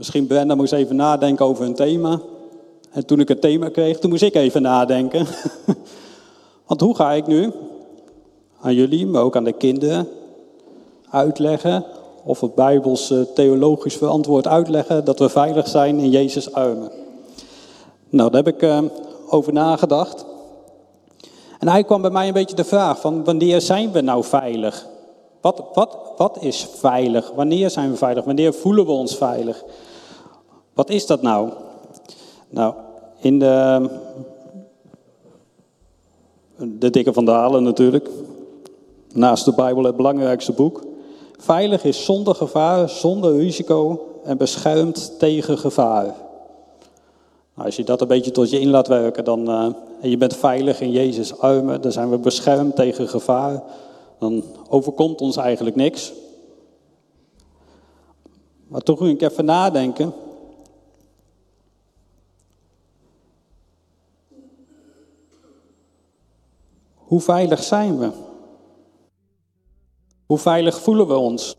Misschien 0.00 0.26
Brenda 0.26 0.54
moest 0.54 0.72
even 0.72 0.96
nadenken 0.96 1.44
over 1.44 1.64
een 1.64 1.74
thema. 1.74 2.20
En 2.90 3.06
toen 3.06 3.20
ik 3.20 3.28
het 3.28 3.40
thema 3.40 3.68
kreeg, 3.68 3.98
toen 3.98 4.10
moest 4.10 4.22
ik 4.22 4.34
even 4.34 4.62
nadenken. 4.62 5.26
Want 6.66 6.80
hoe 6.80 6.96
ga 6.96 7.12
ik 7.12 7.26
nu 7.26 7.52
aan 8.60 8.74
jullie, 8.74 9.06
maar 9.06 9.22
ook 9.22 9.36
aan 9.36 9.44
de 9.44 9.52
kinderen, 9.52 10.08
uitleggen, 11.10 11.84
of 12.24 12.40
het 12.40 12.54
Bijbels 12.54 13.14
theologisch 13.34 13.96
verantwoord 13.96 14.46
uitleggen, 14.46 15.04
dat 15.04 15.18
we 15.18 15.28
veilig 15.28 15.68
zijn 15.68 15.98
in 15.98 16.10
Jezus' 16.10 16.52
armen? 16.52 16.92
Nou, 18.08 18.30
daar 18.30 18.44
heb 18.44 18.54
ik 18.54 18.62
uh, 18.62 18.82
over 19.28 19.52
nagedacht. 19.52 20.24
En 21.58 21.68
hij 21.68 21.84
kwam 21.84 22.02
bij 22.02 22.10
mij 22.10 22.26
een 22.26 22.32
beetje 22.32 22.56
de 22.56 22.64
vraag 22.64 23.00
van 23.00 23.24
wanneer 23.24 23.60
zijn 23.60 23.92
we 23.92 24.00
nou 24.00 24.24
veilig? 24.24 24.86
Wat, 25.40 25.62
wat, 25.74 25.98
wat 26.16 26.36
is 26.40 26.68
veilig? 26.74 27.32
Wanneer 27.34 27.70
zijn 27.70 27.90
we 27.90 27.96
veilig? 27.96 28.24
Wanneer 28.24 28.54
voelen 28.54 28.86
we 28.86 28.92
ons 28.92 29.16
veilig? 29.16 29.64
Wat 30.72 30.90
is 30.90 31.06
dat 31.06 31.22
nou? 31.22 31.50
Nou, 32.48 32.74
in 33.18 33.38
de, 33.38 33.88
de 36.56 36.90
dikke 36.90 37.12
van 37.12 37.24
Dalen 37.24 37.62
natuurlijk. 37.62 38.08
Naast 39.12 39.44
de 39.44 39.54
Bijbel 39.54 39.84
het 39.84 39.96
belangrijkste 39.96 40.52
boek. 40.52 40.82
Veilig 41.38 41.84
is 41.84 42.04
zonder 42.04 42.34
gevaar, 42.34 42.88
zonder 42.88 43.36
risico 43.36 44.08
en 44.24 44.36
beschermd 44.36 45.18
tegen 45.18 45.58
gevaar. 45.58 46.14
Nou, 47.54 47.66
als 47.66 47.76
je 47.76 47.84
dat 47.84 48.00
een 48.00 48.08
beetje 48.08 48.30
tot 48.30 48.50
je 48.50 48.60
in 48.60 48.70
laat 48.70 48.88
werken, 48.88 49.24
dan 49.24 49.50
uh, 49.50 49.66
en 50.00 50.10
je 50.10 50.16
bent 50.16 50.36
veilig 50.36 50.80
in 50.80 50.90
Jezus' 50.90 51.38
armen, 51.38 51.80
dan 51.80 51.92
zijn 51.92 52.10
we 52.10 52.18
beschermd 52.18 52.76
tegen 52.76 53.08
gevaar, 53.08 53.62
dan 54.18 54.44
overkomt 54.68 55.20
ons 55.20 55.36
eigenlijk 55.36 55.76
niks. 55.76 56.12
Maar 58.68 58.80
toen 58.80 58.96
ging 58.96 59.10
ik 59.10 59.30
even 59.30 59.44
nadenken. 59.44 60.12
Hoe 67.10 67.20
veilig 67.20 67.62
zijn 67.62 67.98
we? 67.98 68.10
Hoe 70.26 70.38
veilig 70.38 70.80
voelen 70.80 71.06
we 71.06 71.14
ons? 71.16 71.50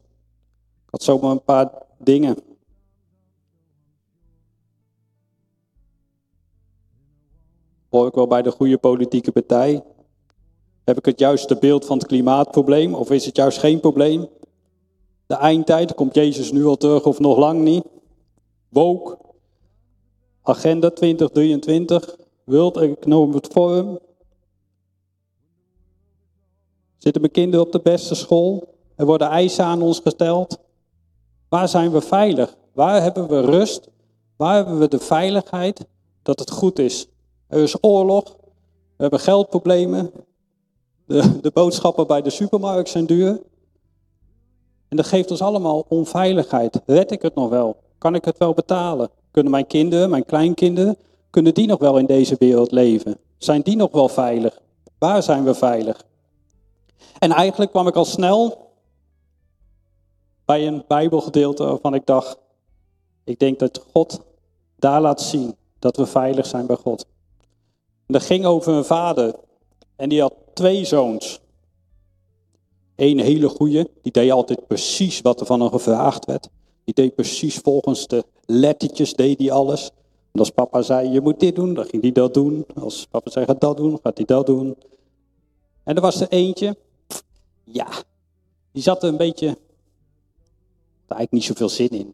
Ik 0.85 0.89
had 0.89 1.03
zomaar 1.03 1.31
een 1.31 1.43
paar 1.43 1.71
dingen. 1.97 2.37
Hoor 7.89 8.07
ik 8.07 8.13
wel 8.13 8.27
bij 8.27 8.41
de 8.41 8.51
goede 8.51 8.77
politieke 8.77 9.31
partij? 9.31 9.83
Heb 10.83 10.97
ik 10.97 11.05
het 11.05 11.19
juiste 11.19 11.55
beeld 11.55 11.85
van 11.85 11.97
het 11.97 12.07
klimaatprobleem 12.07 12.93
of 12.93 13.11
is 13.11 13.25
het 13.25 13.35
juist 13.35 13.57
geen 13.57 13.79
probleem? 13.79 14.27
De 15.25 15.35
eindtijd, 15.35 15.93
komt 15.93 16.15
Jezus 16.15 16.51
nu 16.51 16.65
al 16.65 16.77
terug 16.77 17.05
of 17.05 17.19
nog 17.19 17.37
lang 17.37 17.61
niet? 17.61 17.85
Woke, 18.69 19.17
Agenda 20.41 20.89
2023, 20.89 22.15
World 22.43 22.77
Economic 22.77 23.45
Forum. 23.45 23.99
Zitten 27.01 27.21
mijn 27.21 27.33
kinderen 27.33 27.65
op 27.65 27.71
de 27.71 27.79
beste 27.83 28.15
school? 28.15 28.75
Er 28.95 29.05
worden 29.05 29.27
eisen 29.27 29.65
aan 29.65 29.81
ons 29.81 29.99
gesteld. 29.99 30.57
Waar 31.49 31.67
zijn 31.67 31.91
we 31.91 32.01
veilig? 32.01 32.55
Waar 32.73 33.01
hebben 33.01 33.27
we 33.27 33.41
rust? 33.41 33.89
Waar 34.37 34.55
hebben 34.55 34.79
we 34.79 34.87
de 34.87 34.99
veiligheid 34.99 35.85
dat 36.21 36.39
het 36.39 36.51
goed 36.51 36.79
is? 36.79 37.07
Er 37.47 37.61
is 37.61 37.83
oorlog. 37.83 38.23
We 38.95 39.07
hebben 39.07 39.19
geldproblemen. 39.19 40.11
De, 41.05 41.39
de 41.41 41.51
boodschappen 41.53 42.07
bij 42.07 42.21
de 42.21 42.29
supermarkt 42.29 42.89
zijn 42.89 43.05
duur. 43.05 43.41
En 44.87 44.97
dat 44.97 45.05
geeft 45.05 45.31
ons 45.31 45.41
allemaal 45.41 45.85
onveiligheid. 45.87 46.81
Red 46.85 47.11
ik 47.11 47.21
het 47.21 47.35
nog 47.35 47.49
wel? 47.49 47.75
Kan 47.97 48.15
ik 48.15 48.25
het 48.25 48.37
wel 48.37 48.53
betalen? 48.53 49.09
Kunnen 49.31 49.51
mijn 49.51 49.67
kinderen, 49.67 50.09
mijn 50.09 50.25
kleinkinderen, 50.25 50.97
kunnen 51.29 51.53
die 51.53 51.67
nog 51.67 51.79
wel 51.79 51.97
in 51.97 52.05
deze 52.05 52.35
wereld 52.39 52.71
leven? 52.71 53.17
Zijn 53.37 53.61
die 53.61 53.75
nog 53.75 53.91
wel 53.91 54.07
veilig? 54.09 54.61
Waar 54.97 55.23
zijn 55.23 55.43
we 55.43 55.53
veilig? 55.53 56.09
En 57.21 57.31
eigenlijk 57.31 57.71
kwam 57.71 57.87
ik 57.87 57.95
al 57.95 58.05
snel 58.05 58.71
bij 60.45 60.67
een 60.67 60.83
Bijbelgedeelte 60.87 61.63
waarvan 61.63 61.93
ik 61.93 62.05
dacht, 62.05 62.37
ik 63.23 63.39
denk 63.39 63.59
dat 63.59 63.85
God 63.91 64.21
daar 64.75 65.01
laat 65.01 65.21
zien 65.21 65.55
dat 65.79 65.97
we 65.97 66.05
veilig 66.05 66.45
zijn 66.45 66.65
bij 66.65 66.75
God. 66.75 67.05
En 68.05 68.13
dat 68.13 68.23
ging 68.23 68.45
over 68.45 68.73
een 68.73 68.85
vader. 68.85 69.35
En 69.95 70.09
die 70.09 70.21
had 70.21 70.33
twee 70.53 70.85
zoons. 70.85 71.39
Eén 72.95 73.19
hele 73.19 73.49
goeie, 73.49 73.87
die 74.01 74.11
deed 74.11 74.31
altijd 74.31 74.67
precies 74.67 75.21
wat 75.21 75.39
er 75.39 75.45
van 75.45 75.61
hem 75.61 75.69
gevraagd 75.69 76.25
werd. 76.25 76.49
Die 76.83 76.93
deed 76.93 77.15
precies 77.15 77.57
volgens 77.57 78.07
de 78.07 78.25
lettertjes, 78.45 79.13
deed 79.13 79.39
hij 79.39 79.51
alles. 79.51 79.91
En 80.31 80.39
als 80.39 80.49
papa 80.49 80.81
zei, 80.81 81.09
je 81.09 81.21
moet 81.21 81.39
dit 81.39 81.55
doen, 81.55 81.73
dan 81.73 81.85
ging 81.85 82.01
hij 82.01 82.11
dat 82.11 82.33
doen. 82.33 82.65
Als 82.75 83.05
papa 83.05 83.29
zei, 83.29 83.45
ga 83.45 83.53
dat 83.53 83.77
doen, 83.77 83.99
gaat 84.03 84.17
hij 84.17 84.25
dat 84.25 84.45
doen. 84.45 84.75
En 85.83 85.95
er 85.95 86.01
was 86.01 86.21
er 86.21 86.29
eentje, 86.29 86.77
ja, 87.71 87.87
die 88.71 88.83
zat 88.83 89.03
er 89.03 89.09
een 89.09 89.17
beetje, 89.17 89.45
daar 89.45 91.17
eigenlijk 91.17 91.31
niet 91.31 91.43
zoveel 91.43 91.69
zin 91.69 91.89
in. 91.89 92.13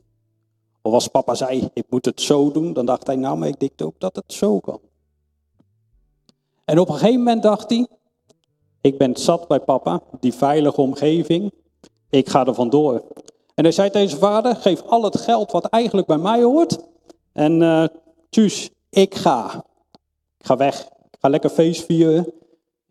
Of 0.81 0.93
als 0.93 1.07
papa 1.07 1.35
zei, 1.35 1.69
ik 1.73 1.85
moet 1.89 2.05
het 2.05 2.21
zo 2.21 2.51
doen, 2.51 2.73
dan 2.73 2.85
dacht 2.85 3.07
hij, 3.07 3.15
nou, 3.15 3.37
maar 3.37 3.47
ik 3.47 3.59
denk 3.59 3.81
ook 3.81 3.99
dat 3.99 4.15
het 4.15 4.33
zo 4.33 4.59
kan. 4.59 4.79
En 6.65 6.79
op 6.79 6.89
een 6.89 6.95
gegeven 6.95 7.17
moment 7.17 7.43
dacht 7.43 7.69
hij, 7.69 7.87
ik 8.81 8.97
ben 8.97 9.15
zat 9.15 9.47
bij 9.47 9.59
papa, 9.59 10.01
die 10.19 10.33
veilige 10.33 10.81
omgeving, 10.81 11.51
ik 12.09 12.29
ga 12.29 12.45
er 12.45 12.53
vandoor. 12.53 13.03
En 13.53 13.63
hij 13.63 13.71
zei 13.71 13.89
tegen 13.89 14.09
zijn 14.09 14.21
vader, 14.21 14.55
geef 14.55 14.81
al 14.81 15.03
het 15.03 15.17
geld 15.17 15.51
wat 15.51 15.65
eigenlijk 15.65 16.07
bij 16.07 16.17
mij 16.17 16.43
hoort. 16.43 16.79
En 17.33 17.61
uh, 17.61 17.85
tjus, 18.29 18.69
ik 18.89 19.15
ga. 19.15 19.65
Ik 20.37 20.45
ga 20.45 20.57
weg. 20.57 20.81
Ik 20.85 21.17
ga 21.19 21.29
lekker 21.29 21.49
feest 21.49 21.85
vieren. 21.85 22.33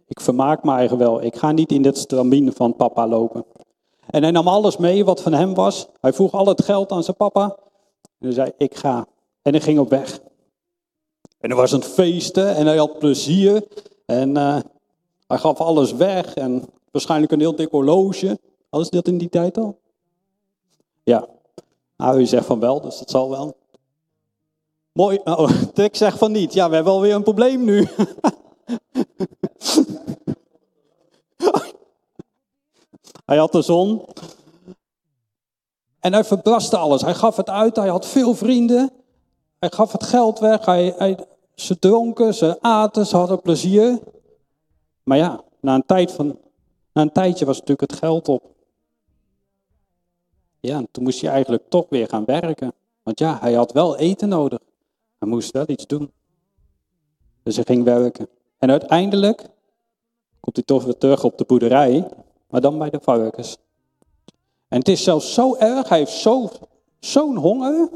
Ik 0.08 0.20
vermaak 0.20 0.64
me 0.64 0.72
eigenlijk 0.72 1.08
wel. 1.08 1.22
Ik 1.22 1.36
ga 1.36 1.52
niet 1.52 1.72
in 1.72 1.82
dit 1.82 1.98
stramien 1.98 2.52
van 2.52 2.76
papa 2.76 3.08
lopen. 3.08 3.44
En 4.06 4.22
hij 4.22 4.30
nam 4.30 4.48
alles 4.48 4.76
mee 4.76 5.04
wat 5.04 5.22
van 5.22 5.32
hem 5.32 5.54
was. 5.54 5.88
Hij 6.00 6.12
vroeg 6.12 6.32
al 6.32 6.46
het 6.46 6.62
geld 6.62 6.90
aan 6.90 7.02
zijn 7.02 7.16
papa. 7.16 7.56
En 8.02 8.26
hij 8.26 8.32
zei, 8.32 8.52
ik 8.56 8.74
ga. 8.74 9.06
En 9.42 9.52
hij 9.52 9.60
ging 9.60 9.78
op 9.78 9.90
weg. 9.90 10.20
En 11.38 11.50
er 11.50 11.56
was 11.56 11.72
een 11.72 11.82
feesten 11.82 12.54
en 12.54 12.66
hij 12.66 12.76
had 12.76 12.98
plezier. 12.98 13.64
En 14.06 14.36
uh, 14.36 14.58
hij 15.26 15.38
gaf 15.38 15.60
alles 15.60 15.92
weg 15.92 16.34
en 16.34 16.64
waarschijnlijk 16.90 17.32
een 17.32 17.40
heel 17.40 17.56
dik 17.56 17.70
horloge. 17.70 18.38
Ze 18.70 18.86
dat 18.90 19.08
in 19.08 19.18
die 19.18 19.28
tijd 19.28 19.58
al? 19.58 19.78
Ja. 21.02 21.28
Nou, 21.96 22.20
u 22.20 22.26
zegt 22.26 22.46
van 22.46 22.60
wel, 22.60 22.80
dus 22.80 22.98
dat 22.98 23.10
zal 23.10 23.30
wel. 23.30 23.56
Mooi. 24.92 25.20
Oh, 25.24 25.50
ik 25.74 25.96
zeg 25.96 26.18
van 26.18 26.32
niet. 26.32 26.52
Ja, 26.52 26.68
we 26.68 26.74
hebben 26.74 26.92
alweer 26.92 27.14
een 27.14 27.22
probleem 27.22 27.64
nu. 27.64 27.86
hij 33.26 33.36
had 33.36 33.52
de 33.52 33.62
zon. 33.62 34.04
En 36.00 36.12
hij 36.12 36.24
verbraste 36.24 36.76
alles. 36.76 37.02
Hij 37.02 37.14
gaf 37.14 37.36
het 37.36 37.50
uit. 37.50 37.76
Hij 37.76 37.88
had 37.88 38.06
veel 38.06 38.34
vrienden. 38.34 38.90
Hij 39.58 39.70
gaf 39.70 39.92
het 39.92 40.02
geld 40.02 40.38
weg. 40.38 40.64
Hij, 40.64 40.94
hij, 40.96 41.26
ze 41.54 41.78
dronken, 41.78 42.34
ze 42.34 42.58
aten, 42.60 43.06
ze 43.06 43.16
hadden 43.16 43.42
plezier. 43.42 43.98
Maar 45.02 45.18
ja, 45.18 45.44
na 45.60 45.74
een, 45.74 45.86
tijd 45.86 46.12
van, 46.12 46.38
na 46.92 47.02
een 47.02 47.12
tijdje 47.12 47.44
was 47.44 47.58
natuurlijk 47.58 47.90
het 47.90 47.98
geld 47.98 48.28
op. 48.28 48.42
Ja, 50.60 50.82
toen 50.90 51.04
moest 51.04 51.20
hij 51.20 51.30
eigenlijk 51.30 51.62
toch 51.68 51.86
weer 51.88 52.08
gaan 52.08 52.24
werken. 52.24 52.72
Want 53.02 53.18
ja, 53.18 53.38
hij 53.40 53.52
had 53.52 53.72
wel 53.72 53.96
eten 53.96 54.28
nodig. 54.28 54.58
Hij 55.18 55.28
moest 55.28 55.52
wel 55.52 55.64
iets 55.66 55.86
doen. 55.86 56.12
Dus 57.42 57.56
hij 57.56 57.64
ging 57.64 57.84
werken. 57.84 58.28
En 58.58 58.70
uiteindelijk 58.70 59.48
komt 60.40 60.56
hij 60.56 60.64
toch 60.64 60.84
weer 60.84 60.98
terug 60.98 61.24
op 61.24 61.38
de 61.38 61.44
boerderij, 61.44 62.08
maar 62.48 62.60
dan 62.60 62.78
bij 62.78 62.90
de 62.90 63.00
varkens. 63.02 63.56
En 64.68 64.78
het 64.78 64.88
is 64.88 65.02
zelfs 65.02 65.34
zo 65.34 65.56
erg, 65.56 65.88
hij 65.88 65.98
heeft 65.98 66.28
zo'n 66.98 67.36
honger, 67.36 67.90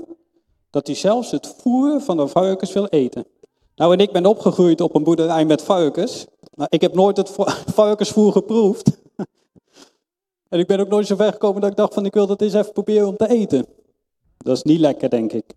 dat 0.70 0.86
hij 0.86 0.96
zelfs 0.96 1.30
het 1.30 1.54
voer 1.58 2.00
van 2.00 2.16
de 2.16 2.28
varkens 2.28 2.72
wil 2.72 2.86
eten. 2.86 3.26
Nou, 3.74 3.92
en 3.92 3.98
ik 3.98 4.12
ben 4.12 4.26
opgegroeid 4.26 4.80
op 4.80 4.94
een 4.94 5.02
boerderij 5.02 5.44
met 5.44 5.62
varkens. 5.62 6.26
Nou, 6.54 6.68
ik 6.70 6.80
heb 6.80 6.94
nooit 6.94 7.16
het 7.16 7.30
varkensvoer 7.74 8.32
geproefd. 8.32 8.90
en 10.48 10.58
ik 10.58 10.66
ben 10.66 10.80
ook 10.80 10.88
nooit 10.88 11.06
zo 11.06 11.16
ver 11.16 11.32
gekomen 11.32 11.60
dat 11.60 11.70
ik 11.70 11.76
dacht 11.76 11.94
van 11.94 12.06
ik 12.06 12.14
wil 12.14 12.26
dat 12.26 12.42
eens 12.42 12.54
even 12.54 12.72
proberen 12.72 13.08
om 13.08 13.16
te 13.16 13.28
eten. 13.28 13.66
Dat 14.38 14.56
is 14.56 14.62
niet 14.62 14.80
lekker, 14.80 15.10
denk 15.10 15.32
ik. 15.32 15.54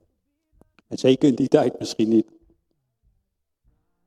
En 0.87 0.97
zeker 0.97 1.29
in 1.29 1.35
die 1.35 1.47
tijd 1.47 1.79
misschien 1.79 2.09
niet. 2.09 2.27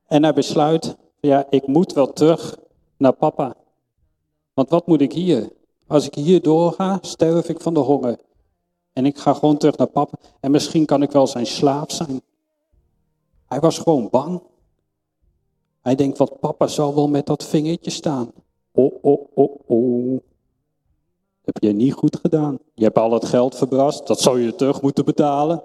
En 0.07 0.23
hij 0.23 0.33
besluit, 0.33 0.97
ja, 1.21 1.47
ik 1.51 1.67
moet 1.67 1.93
wel 1.93 2.13
terug 2.13 2.59
naar 2.97 3.13
papa. 3.13 3.57
Want 4.57 4.71
wat 4.71 4.87
moet 4.87 5.01
ik 5.01 5.13
hier? 5.13 5.53
Als 5.87 6.07
ik 6.07 6.15
hier 6.15 6.43
doorga, 6.43 6.99
sterf 7.01 7.49
ik 7.49 7.61
van 7.61 7.75
de 7.75 7.81
honger. 7.81 8.19
En 8.93 9.07
ik 9.07 9.19
ga 9.19 9.35
gewoon 9.35 9.57
terug 9.57 9.77
naar 9.77 9.87
papa. 9.87 10.19
En 10.41 10.51
misschien 10.51 10.85
kan 10.85 11.03
ik 11.03 11.11
wel 11.11 11.27
zijn 11.27 11.47
slaaf 11.47 11.93
zijn. 11.93 12.21
Hij 13.47 13.61
was 13.61 13.79
gewoon 13.79 14.09
bang. 14.11 14.43
Hij 15.81 15.95
denkt, 15.95 16.19
wat 16.19 16.41
papa 16.41 16.67
zal 16.67 16.95
wel 16.95 17.09
met 17.09 17.27
dat 17.27 17.45
vingertje 17.45 17.91
staan. 17.91 18.33
Oh, 18.73 18.95
oh, 19.03 19.27
oh, 19.35 19.61
oh. 19.67 20.21
heb 21.45 21.63
je 21.63 21.73
niet 21.73 21.93
goed 21.93 22.17
gedaan. 22.17 22.59
Je 22.75 22.85
hebt 22.85 22.99
al 22.99 23.13
het 23.13 23.25
geld 23.25 23.57
verbrast, 23.57 24.07
dat 24.07 24.21
zou 24.21 24.41
je 24.41 24.55
terug 24.55 24.83
moeten 24.83 25.05
betalen. 25.05 25.63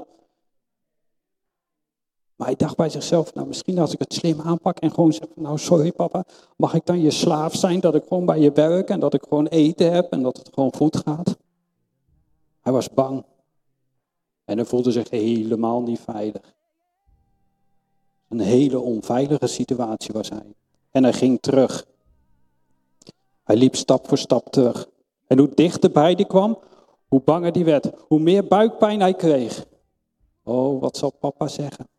Maar 2.42 2.50
hij 2.50 2.60
dacht 2.60 2.76
bij 2.76 2.90
zichzelf, 2.90 3.34
nou 3.34 3.48
misschien 3.48 3.80
als 3.80 3.94
ik 3.94 4.00
het 4.00 4.14
slim 4.14 4.42
aanpak 4.42 4.80
en 4.80 4.92
gewoon 4.92 5.14
zeg, 5.14 5.28
nou 5.36 5.58
sorry 5.58 5.92
papa, 5.92 6.26
mag 6.56 6.74
ik 6.74 6.86
dan 6.86 7.02
je 7.02 7.12
slaaf 7.12 7.56
zijn, 7.56 7.80
dat 7.80 7.96
ik 7.96 8.04
gewoon 8.08 8.26
bij 8.26 8.40
je 8.40 8.52
werk 8.52 8.90
en 8.90 9.00
dat 9.00 9.14
ik 9.14 9.24
gewoon 9.30 9.48
eten 9.48 9.92
heb 9.94 10.12
en 10.12 10.22
dat 10.22 10.38
het 10.38 10.50
gewoon 10.54 10.74
goed 10.74 10.98
gaat. 10.98 11.38
Hij 12.62 12.74
was 12.74 12.90
bang. 12.90 13.24
En 14.46 14.58
hij 14.58 14.66
voelde 14.66 14.92
zich 14.92 15.10
helemaal 15.10 15.82
niet 15.82 16.00
veilig. 16.00 16.54
Een 18.28 18.40
hele 18.40 18.80
onveilige 18.80 19.48
situatie 19.48 20.14
was 20.14 20.30
hij. 20.30 20.54
En 20.92 21.04
hij 21.04 21.14
ging 21.14 21.42
terug. 21.42 21.86
Hij 23.44 23.56
liep 23.56 23.76
stap 23.76 24.08
voor 24.08 24.18
stap 24.18 24.52
terug. 24.52 24.88
En 25.28 25.38
hoe 25.38 25.52
dichterbij 25.56 26.16
die 26.16 26.28
kwam, 26.28 26.60
hoe 27.08 27.22
banger 27.22 27.52
die 27.52 27.66
werd. 27.66 27.90
Hoe 28.08 28.20
meer 28.20 28.48
buikpijn 28.48 29.00
hij 29.00 29.14
kreeg. 29.14 29.66
Oh, 30.44 30.82
wat 30.82 30.98
zal 30.98 31.12
papa 31.12 31.48
zeggen? 31.48 31.90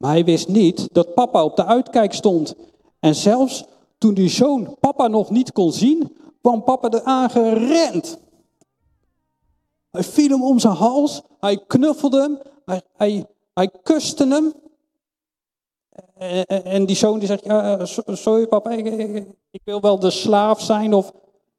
Maar 0.00 0.10
hij 0.10 0.24
wist 0.24 0.48
niet 0.48 0.88
dat 0.92 1.14
papa 1.14 1.44
op 1.44 1.56
de 1.56 1.64
uitkijk 1.64 2.12
stond. 2.12 2.54
En 3.00 3.14
zelfs 3.14 3.64
toen 3.98 4.14
die 4.14 4.28
zoon 4.28 4.76
papa 4.80 5.08
nog 5.08 5.30
niet 5.30 5.52
kon 5.52 5.72
zien, 5.72 6.16
kwam 6.40 6.64
papa 6.64 6.90
eraan 6.90 7.30
gerend. 7.30 8.18
Hij 9.90 10.02
viel 10.02 10.28
hem 10.28 10.42
om 10.44 10.58
zijn 10.58 10.74
hals, 10.74 11.22
hij 11.40 11.64
knuffelde 11.66 12.20
hem, 12.20 12.38
hij, 12.96 13.26
hij, 13.54 13.70
kuste 13.82 14.26
hem. 14.26 14.52
En 16.46 16.86
die 16.86 16.96
zoon 16.96 17.18
die 17.18 17.28
zegt, 17.28 17.44
ja, 17.44 17.84
sorry 18.06 18.46
papa, 18.46 18.70
ik, 18.70 18.86
ik, 19.50 19.60
wil 19.64 19.80
wel 19.80 19.98
de 19.98 20.10
slaaf 20.10 20.60
zijn. 20.60 20.94
Of, 20.94 21.12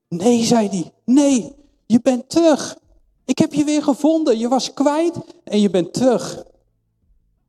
nee, 0.07 0.43
zei 0.43 0.67
hij, 0.67 0.91
nee, 1.05 1.55
je 1.85 1.99
bent 2.01 2.29
terug. 2.29 2.77
Ik 3.25 3.37
heb 3.37 3.53
je 3.53 3.63
weer 3.63 3.83
gevonden, 3.83 4.37
je 4.37 4.47
was 4.47 4.73
kwijt 4.73 5.15
en 5.43 5.59
je 5.59 5.69
bent 5.69 5.93
terug. 5.93 6.49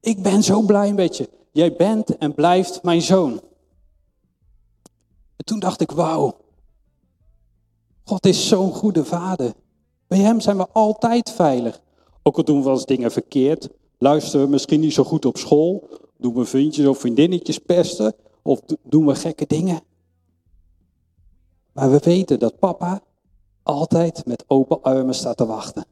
Ik 0.03 0.23
ben 0.23 0.43
zo 0.43 0.63
blij 0.63 0.93
met 0.93 1.17
je. 1.17 1.29
Jij 1.53 1.77
bent 1.77 2.17
en 2.17 2.35
blijft 2.35 2.83
mijn 2.83 3.03
zoon. 3.03 3.41
En 5.37 5.45
toen 5.45 5.59
dacht 5.59 5.81
ik, 5.81 5.91
wauw, 5.91 6.37
God 8.05 8.27
is 8.27 8.49
zo'n 8.49 8.73
goede 8.73 9.05
vader. 9.05 9.53
Bij 10.07 10.19
hem 10.19 10.41
zijn 10.41 10.57
we 10.57 10.69
altijd 10.73 11.31
veilig. 11.31 11.81
Ook 12.23 12.37
al 12.37 12.45
doen 12.45 12.63
we 12.63 12.71
eens 12.71 12.87
dingen 12.87 13.13
verkeerd, 13.13 13.69
luisteren 13.99 14.45
we 14.45 14.51
misschien 14.51 14.81
niet 14.81 14.93
zo 14.93 15.05
goed 15.05 15.25
op 15.25 15.37
school, 15.37 15.89
doen 16.17 16.35
we 16.35 16.45
vriendjes 16.45 16.87
of 16.87 16.99
vriendinnetjes 16.99 17.59
pesten, 17.59 18.15
of 18.43 18.61
doen 18.83 19.07
we 19.07 19.15
gekke 19.15 19.47
dingen. 19.47 19.81
Maar 21.73 21.91
we 21.91 21.99
weten 21.99 22.39
dat 22.39 22.59
papa 22.59 23.03
altijd 23.63 24.27
met 24.27 24.45
open 24.47 24.83
armen 24.83 25.15
staat 25.15 25.37
te 25.37 25.47
wachten. 25.47 25.87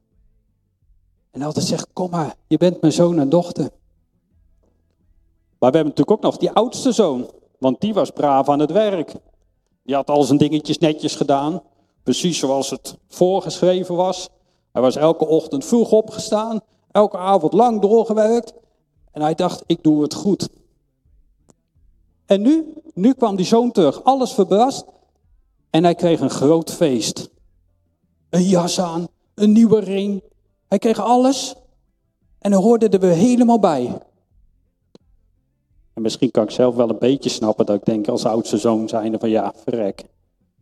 En 1.30 1.42
altijd 1.42 1.66
zegt, 1.66 1.86
kom 1.92 2.10
maar, 2.10 2.36
je 2.46 2.56
bent 2.56 2.80
mijn 2.80 2.92
zoon 2.92 3.18
en 3.18 3.28
dochter. 3.28 3.70
Maar 5.60 5.70
we 5.70 5.76
hebben 5.76 5.94
natuurlijk 5.96 6.10
ook 6.10 6.32
nog 6.32 6.36
die 6.36 6.50
oudste 6.50 6.92
zoon, 6.92 7.30
want 7.58 7.80
die 7.80 7.94
was 7.94 8.10
braaf 8.10 8.48
aan 8.48 8.58
het 8.58 8.72
werk. 8.72 9.14
Die 9.82 9.94
had 9.94 10.10
al 10.10 10.22
zijn 10.22 10.38
dingetjes 10.38 10.78
netjes 10.78 11.16
gedaan, 11.16 11.62
precies 12.02 12.38
zoals 12.38 12.70
het 12.70 12.98
voorgeschreven 13.08 13.94
was. 13.96 14.28
Hij 14.72 14.82
was 14.82 14.96
elke 14.96 15.26
ochtend 15.26 15.64
vroeg 15.64 15.92
opgestaan, 15.92 16.60
elke 16.90 17.16
avond 17.16 17.52
lang 17.52 17.80
doorgewerkt. 17.80 18.52
En 19.12 19.22
hij 19.22 19.34
dacht, 19.34 19.62
ik 19.66 19.82
doe 19.82 20.02
het 20.02 20.14
goed. 20.14 20.48
En 22.26 22.42
nu, 22.42 22.74
nu 22.94 23.12
kwam 23.12 23.36
die 23.36 23.46
zoon 23.46 23.72
terug, 23.72 24.04
alles 24.04 24.32
verbrast. 24.32 24.84
En 25.70 25.84
hij 25.84 25.94
kreeg 25.94 26.20
een 26.20 26.30
groot 26.30 26.70
feest. 26.70 27.30
Een 28.30 28.42
jas 28.42 28.80
aan, 28.80 29.08
een 29.34 29.52
nieuwe 29.52 29.80
ring. 29.80 30.22
Hij 30.68 30.78
kreeg 30.78 31.00
alles. 31.00 31.54
En 32.38 32.52
hij 32.52 32.60
hoorde 32.60 32.88
er 32.88 33.00
weer 33.00 33.14
helemaal 33.14 33.58
bij. 33.58 33.98
En 36.00 36.06
misschien 36.06 36.30
kan 36.30 36.42
ik 36.42 36.50
zelf 36.50 36.74
wel 36.74 36.90
een 36.90 36.98
beetje 36.98 37.28
snappen 37.28 37.66
dat 37.66 37.76
ik 37.76 37.84
denk 37.84 38.08
als 38.08 38.24
oudste 38.24 38.58
zoon 38.58 38.88
zijnde 38.88 39.18
van 39.18 39.30
ja, 39.30 39.52
verrek. 39.56 40.04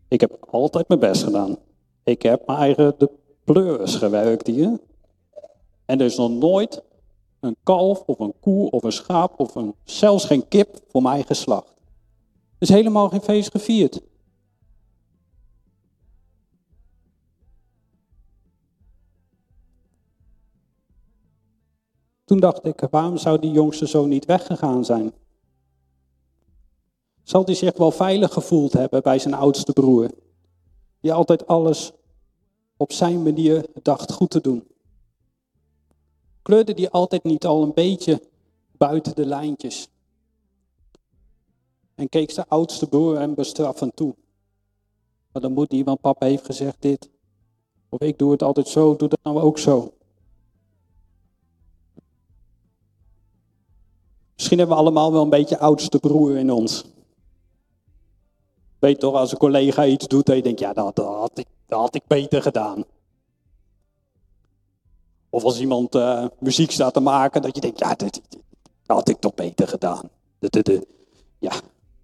Ik 0.09 0.21
heb 0.21 0.47
altijd 0.51 0.89
mijn 0.89 1.01
best 1.01 1.23
gedaan. 1.23 1.57
Ik 2.05 2.23
heb 2.23 2.47
mijn 2.47 2.59
eigen 2.59 2.95
de 2.99 3.11
pleurs 3.45 3.95
gewerkt 3.95 4.47
hier. 4.47 4.81
En 5.85 5.99
er 5.99 6.07
is 6.07 6.17
nog 6.17 6.31
nooit 6.31 6.83
een 7.41 7.57
kalf 7.63 8.03
of 8.07 8.19
een 8.19 8.35
koe 8.41 8.71
of 8.71 8.83
een 8.83 8.93
schaap 8.93 9.41
of 9.41 9.55
een, 9.55 9.75
zelfs 9.85 10.25
geen 10.25 10.49
kip 10.49 10.81
voor 10.89 11.03
mij 11.03 11.23
geslacht. 11.23 11.69
Er 11.69 12.57
is 12.59 12.69
helemaal 12.69 13.09
geen 13.09 13.23
feest 13.23 13.51
gevierd. 13.51 14.01
Toen 22.25 22.41
dacht 22.41 22.67
ik, 22.67 22.87
waarom 22.91 23.17
zou 23.17 23.39
die 23.39 23.51
jongste 23.51 23.87
zoon 23.87 24.09
niet 24.09 24.25
weggegaan 24.25 24.85
zijn? 24.85 25.13
Zal 27.29 27.45
hij 27.45 27.55
zich 27.55 27.77
wel 27.77 27.91
veilig 27.91 28.33
gevoeld 28.33 28.73
hebben 28.73 29.03
bij 29.03 29.19
zijn 29.19 29.35
oudste 29.35 29.73
broer, 29.73 30.11
die 31.01 31.13
altijd 31.13 31.47
alles 31.47 31.93
op 32.77 32.93
zijn 32.93 33.23
manier 33.23 33.67
dacht 33.83 34.13
goed 34.13 34.31
te 34.31 34.41
doen? 34.41 34.67
Kleurde 36.43 36.75
die 36.75 36.91
altijd 36.91 37.25
niet 37.25 37.47
al 37.47 37.63
een 37.63 37.75
beetje 37.75 38.23
buiten 38.77 39.15
de 39.15 39.27
lijntjes? 39.27 39.89
En 41.95 42.09
keek 42.09 42.31
zijn 42.31 42.49
oudste 42.49 42.87
broer 42.87 43.19
hem 43.19 43.35
bestraffend 43.35 43.97
toe. 43.97 44.15
Maar 45.33 45.43
dan 45.43 45.53
moet 45.53 45.73
iemand, 45.73 46.01
papa 46.01 46.27
heeft 46.27 46.45
gezegd 46.45 46.77
dit. 46.83 47.11
Of 47.89 48.01
ik 48.01 48.19
doe 48.19 48.31
het 48.31 48.43
altijd 48.43 48.69
zo, 48.69 48.97
doe 48.97 49.09
dat 49.09 49.21
nou 49.23 49.41
ook 49.41 49.59
zo. 49.59 49.93
Misschien 54.35 54.59
hebben 54.59 54.77
we 54.77 54.83
allemaal 54.83 55.13
wel 55.13 55.23
een 55.23 55.31
beetje 55.31 55.59
oudste 55.59 55.99
broer 55.99 56.37
in 56.37 56.53
ons. 56.53 56.85
Weet 58.79 59.01
toch, 59.01 59.15
als 59.15 59.33
een 59.33 59.39
collega 59.39 59.87
iets 59.87 60.07
doet 60.07 60.29
en 60.29 60.37
je 60.37 60.43
denkt, 60.43 60.61
ja, 60.61 60.73
dat, 60.73 60.97
dat, 60.97 61.45
had, 61.69 61.95
ik, 61.95 62.07
beter 62.07 62.43
gedaan. 62.43 62.85
Of 65.31 65.45
als 65.45 65.61
iemand 65.61 65.95
uh, 65.95 66.27
muziek 66.39 66.71
staat 66.71 66.95
te 66.95 67.01
maken, 67.01 67.43
dat 67.43 67.55
je 67.55 67.61
denkt, 67.61 67.79
ja, 67.79 67.95
dat, 67.95 68.21
had 68.87 69.09
ik 69.09 69.19
toch 69.19 69.35
beter 69.35 69.69
gedaan. 69.69 70.11
Ja, 71.39 71.53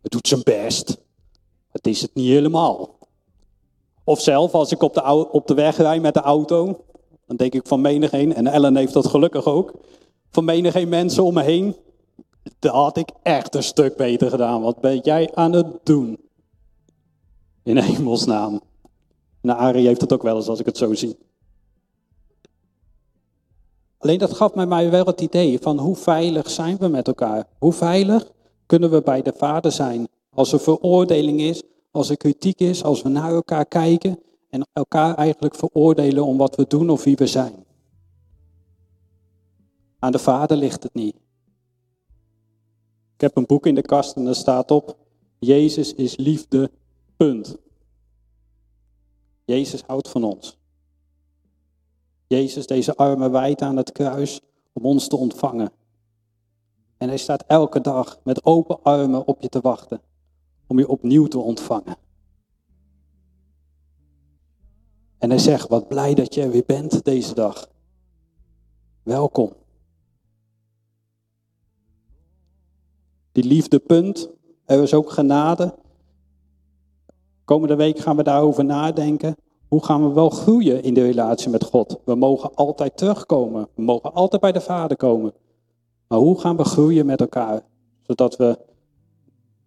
het 0.02 0.12
doet 0.12 0.28
zijn 0.28 0.42
best. 0.42 0.96
Het 1.70 1.86
is 1.86 2.00
het 2.00 2.14
niet 2.14 2.28
helemaal. 2.28 2.98
Of 4.04 4.20
zelf, 4.20 4.54
als 4.54 4.72
ik 4.72 4.82
op 4.82 4.94
de, 4.94 5.30
op 5.32 5.46
de 5.46 5.54
weg 5.54 5.76
rijd 5.76 6.02
met 6.02 6.14
de 6.14 6.20
auto, 6.20 6.84
dan 7.26 7.36
denk 7.36 7.54
ik 7.54 7.66
van 7.66 7.80
menig 7.80 8.12
een, 8.12 8.34
en 8.34 8.46
Ellen 8.46 8.76
heeft 8.76 8.92
dat 8.92 9.06
gelukkig 9.06 9.46
ook, 9.46 9.72
van 10.30 10.44
menig 10.44 10.74
een 10.74 10.88
mensen 10.88 11.24
om 11.24 11.34
me 11.34 11.42
heen, 11.42 11.76
dat 12.58 12.72
had 12.72 12.96
ik 12.96 13.08
echt 13.22 13.54
een 13.54 13.62
stuk 13.62 13.96
beter 13.96 14.30
gedaan. 14.30 14.62
Wat 14.62 14.80
ben 14.80 14.98
jij 14.98 15.30
aan 15.34 15.52
het 15.52 15.66
doen? 15.82 16.18
In 17.64 17.76
hemelsnaam. 17.78 18.60
En 19.40 19.56
Arie 19.56 19.86
heeft 19.86 20.00
het 20.00 20.12
ook 20.12 20.22
wel 20.22 20.36
eens 20.36 20.48
als 20.48 20.60
ik 20.60 20.66
het 20.66 20.76
zo 20.76 20.94
zie. 20.94 21.16
Alleen 23.98 24.18
dat 24.18 24.32
gaf 24.32 24.54
mij 24.54 24.90
wel 24.90 25.04
het 25.04 25.20
idee 25.20 25.58
van 25.58 25.78
hoe 25.78 25.96
veilig 25.96 26.50
zijn 26.50 26.76
we 26.76 26.88
met 26.88 27.06
elkaar? 27.06 27.46
Hoe 27.58 27.72
veilig 27.72 28.32
kunnen 28.66 28.90
we 28.90 29.02
bij 29.02 29.22
de 29.22 29.32
Vader 29.36 29.72
zijn? 29.72 30.08
Als 30.30 30.52
er 30.52 30.60
veroordeling 30.60 31.40
is, 31.40 31.62
als 31.90 32.10
er 32.10 32.16
kritiek 32.16 32.60
is, 32.60 32.84
als 32.84 33.02
we 33.02 33.08
naar 33.08 33.32
elkaar 33.32 33.66
kijken 33.66 34.18
en 34.50 34.66
elkaar 34.72 35.14
eigenlijk 35.14 35.54
veroordelen 35.54 36.24
om 36.24 36.36
wat 36.36 36.56
we 36.56 36.64
doen 36.68 36.90
of 36.90 37.04
wie 37.04 37.16
we 37.16 37.26
zijn. 37.26 37.64
Aan 39.98 40.12
de 40.12 40.18
Vader 40.18 40.56
ligt 40.56 40.82
het 40.82 40.94
niet. 40.94 41.16
Ik 43.14 43.20
heb 43.20 43.36
een 43.36 43.46
boek 43.46 43.66
in 43.66 43.74
de 43.74 43.82
kast 43.82 44.16
en 44.16 44.26
er 44.26 44.34
staat 44.34 44.70
op: 44.70 44.96
Jezus 45.38 45.94
is 45.94 46.16
liefde, 46.16 46.70
punt. 47.16 47.56
Jezus 49.44 49.82
houdt 49.82 50.08
van 50.08 50.24
ons. 50.24 50.58
Jezus 52.26 52.66
deze 52.66 52.96
armen 52.96 53.30
wijd 53.30 53.62
aan 53.62 53.76
het 53.76 53.92
kruis 53.92 54.40
om 54.72 54.84
ons 54.84 55.08
te 55.08 55.16
ontvangen. 55.16 55.72
En 56.96 57.08
hij 57.08 57.18
staat 57.18 57.44
elke 57.46 57.80
dag 57.80 58.18
met 58.22 58.44
open 58.44 58.82
armen 58.82 59.26
op 59.26 59.40
je 59.40 59.48
te 59.48 59.60
wachten 59.60 60.00
om 60.66 60.78
je 60.78 60.88
opnieuw 60.88 61.26
te 61.26 61.38
ontvangen. 61.38 61.96
En 65.18 65.30
hij 65.30 65.38
zegt, 65.38 65.68
wat 65.68 65.88
blij 65.88 66.14
dat 66.14 66.34
je 66.34 66.42
er 66.42 66.50
weer 66.50 66.64
bent 66.66 67.04
deze 67.04 67.34
dag. 67.34 67.68
Welkom. 69.02 69.52
Die 73.32 73.44
liefdepunt, 73.44 74.30
er 74.64 74.82
is 74.82 74.94
ook 74.94 75.10
genade. 75.10 75.74
Komende 77.44 77.76
week 77.76 77.98
gaan 77.98 78.16
we 78.16 78.22
daarover 78.22 78.64
nadenken. 78.64 79.36
Hoe 79.68 79.84
gaan 79.84 80.08
we 80.08 80.14
wel 80.14 80.30
groeien 80.30 80.82
in 80.82 80.94
de 80.94 81.02
relatie 81.02 81.50
met 81.50 81.64
God? 81.64 82.00
We 82.04 82.14
mogen 82.14 82.54
altijd 82.54 82.96
terugkomen. 82.96 83.68
We 83.74 83.82
mogen 83.82 84.12
altijd 84.12 84.40
bij 84.40 84.52
de 84.52 84.60
Vader 84.60 84.96
komen. 84.96 85.32
Maar 86.08 86.18
hoe 86.18 86.40
gaan 86.40 86.56
we 86.56 86.64
groeien 86.64 87.06
met 87.06 87.20
elkaar? 87.20 87.62
Zodat 88.02 88.36
we 88.36 88.58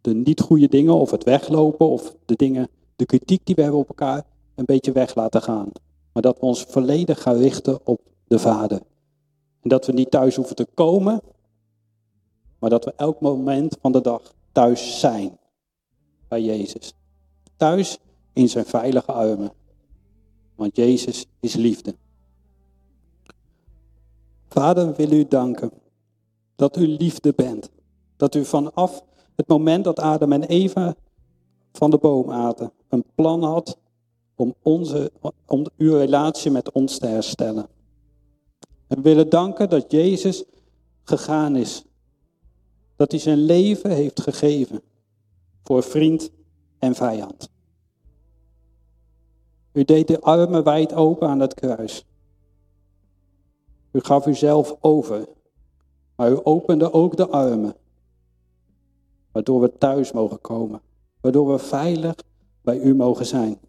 de 0.01 0.13
niet 0.13 0.41
goede 0.41 0.67
dingen 0.67 0.93
of 0.93 1.11
het 1.11 1.23
weglopen 1.23 1.87
of 1.87 2.15
de 2.25 2.35
dingen 2.35 2.69
de 2.95 3.05
kritiek 3.05 3.45
die 3.45 3.55
we 3.55 3.61
hebben 3.61 3.79
op 3.79 3.87
elkaar 3.87 4.23
een 4.55 4.65
beetje 4.65 4.91
weg 4.91 5.15
laten 5.15 5.41
gaan. 5.41 5.71
Maar 6.13 6.23
dat 6.23 6.39
we 6.39 6.45
ons 6.45 6.63
volledig 6.63 7.21
gaan 7.21 7.37
richten 7.37 7.79
op 7.83 8.01
de 8.27 8.39
Vader. 8.39 8.81
En 9.61 9.69
dat 9.69 9.85
we 9.85 9.93
niet 9.93 10.11
thuis 10.11 10.35
hoeven 10.35 10.55
te 10.55 10.67
komen, 10.73 11.21
maar 12.59 12.69
dat 12.69 12.85
we 12.85 12.93
elk 12.95 13.21
moment 13.21 13.77
van 13.81 13.91
de 13.91 14.01
dag 14.01 14.33
thuis 14.51 14.99
zijn 14.99 15.37
bij 16.27 16.41
Jezus. 16.41 16.93
Thuis 17.57 17.97
in 18.33 18.49
zijn 18.49 18.65
veilige 18.65 19.11
armen. 19.11 19.51
Want 20.55 20.75
Jezus 20.75 21.25
is 21.39 21.55
liefde. 21.55 21.95
Vader, 24.47 24.95
willen 24.95 25.17
u 25.17 25.27
danken 25.27 25.71
dat 26.55 26.77
u 26.77 26.87
liefde 26.87 27.33
bent. 27.33 27.69
Dat 28.15 28.35
u 28.35 28.45
vanaf 28.45 29.03
het 29.35 29.47
moment 29.47 29.83
dat 29.83 29.99
Adam 29.99 30.31
en 30.31 30.43
Eva 30.43 30.95
van 31.71 31.91
de 31.91 31.97
boom 31.97 32.31
aten, 32.31 32.71
een 32.89 33.03
plan 33.15 33.43
had 33.43 33.77
om, 34.35 34.53
onze, 34.61 35.11
om 35.45 35.65
uw 35.77 35.97
relatie 35.97 36.51
met 36.51 36.71
ons 36.71 36.97
te 36.97 37.07
herstellen. 37.07 37.67
En 38.87 38.95
we 38.97 39.01
willen 39.01 39.29
danken 39.29 39.69
dat 39.69 39.91
Jezus 39.91 40.43
gegaan 41.03 41.55
is. 41.55 41.83
Dat 42.95 43.11
hij 43.11 43.19
zijn 43.19 43.37
leven 43.37 43.91
heeft 43.91 44.21
gegeven 44.21 44.81
voor 45.63 45.83
vriend 45.83 46.31
en 46.87 46.95
vijand. 46.95 47.49
U 49.71 49.83
deed 49.83 50.07
de 50.07 50.21
armen 50.21 50.63
wijd 50.63 50.93
open 50.93 51.27
aan 51.27 51.39
het 51.39 51.53
kruis. 51.53 52.05
U 53.91 53.99
gaf 53.99 54.25
uzelf 54.25 54.75
over, 54.79 55.27
maar 56.15 56.31
u 56.31 56.39
opende 56.43 56.93
ook 56.93 57.17
de 57.17 57.27
armen, 57.27 57.75
waardoor 59.31 59.61
we 59.61 59.77
thuis 59.77 60.11
mogen 60.11 60.41
komen, 60.41 60.81
waardoor 61.21 61.51
we 61.51 61.59
veilig 61.59 62.15
bij 62.61 62.79
u 62.79 62.95
mogen 62.95 63.25
zijn. 63.25 63.59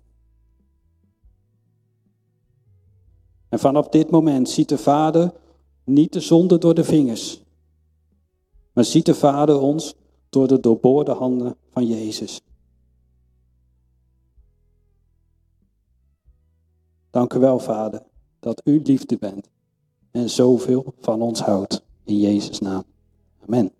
En 3.48 3.58
vanaf 3.58 3.88
dit 3.88 4.10
moment 4.10 4.48
ziet 4.48 4.68
de 4.68 4.78
Vader 4.78 5.32
niet 5.84 6.12
de 6.12 6.20
zonde 6.20 6.58
door 6.58 6.74
de 6.74 6.84
vingers, 6.84 7.42
maar 8.72 8.84
ziet 8.84 9.06
de 9.06 9.14
Vader 9.14 9.60
ons 9.60 9.94
door 10.28 10.48
de 10.48 10.60
doorboorde 10.60 11.12
handen 11.12 11.56
van 11.70 11.86
Jezus. 11.86 12.40
Dank 17.10 17.34
u 17.34 17.38
wel, 17.38 17.58
Vader, 17.58 18.02
dat 18.40 18.60
u 18.64 18.80
liefde 18.84 19.16
bent 19.18 19.48
en 20.10 20.30
zoveel 20.30 20.94
van 21.00 21.22
ons 21.22 21.40
houdt. 21.40 21.82
In 22.04 22.18
Jezus' 22.18 22.58
naam. 22.58 22.84
Amen. 23.46 23.77